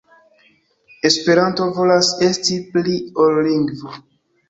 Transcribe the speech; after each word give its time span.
Esperanto 1.09 1.69
volas 1.77 2.11
esti 2.31 2.61
pli 2.73 2.99
ol 3.27 3.43
lingvo. 3.53 3.99